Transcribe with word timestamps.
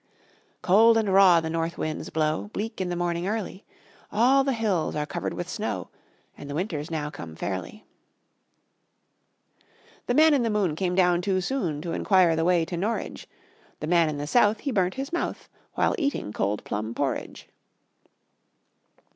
Cold 0.63 0.97
and 0.97 1.13
raw 1.13 1.39
the 1.39 1.47
north 1.51 1.77
winds 1.77 2.09
blow 2.09 2.49
Bleak 2.53 2.81
in 2.81 2.89
the 2.89 2.95
morning 2.95 3.27
early, 3.27 3.63
All 4.11 4.43
the 4.43 4.51
hills 4.53 4.95
are 4.95 5.05
covered 5.05 5.35
with 5.35 5.47
snow, 5.47 5.89
And 6.35 6.51
winter's 6.53 6.89
now 6.89 7.11
come 7.11 7.35
fairly. 7.35 7.85
The 10.07 10.15
man 10.15 10.33
in 10.33 10.41
the 10.41 10.49
moon 10.49 10.75
came 10.75 10.95
down 10.95 11.21
too 11.21 11.39
soon 11.39 11.83
To 11.83 11.93
inquire 11.93 12.35
the 12.35 12.43
way 12.45 12.65
to 12.65 12.75
Norridge; 12.75 13.27
The 13.79 13.85
man 13.85 14.09
in 14.09 14.17
the 14.17 14.25
south, 14.25 14.61
he 14.61 14.71
burnt 14.71 14.95
his 14.95 15.13
mouth 15.13 15.47
With 15.77 15.93
eating 15.99 16.33
cold 16.33 16.63
plum 16.63 16.95
porridge. 16.95 17.47